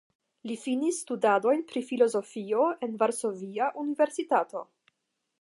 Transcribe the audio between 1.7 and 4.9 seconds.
pri filozofio en Varsovia Universitato.